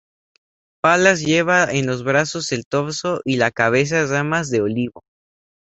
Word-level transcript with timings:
Palas 0.81 1.21
lleva 1.21 1.65
en 1.65 1.85
los 1.85 2.03
brazos, 2.03 2.51
el 2.53 2.65
torso 2.65 3.21
y 3.23 3.37
la 3.37 3.51
cabeza 3.51 4.03
ramas 4.07 4.49
de 4.49 4.61
olivo. 4.63 5.03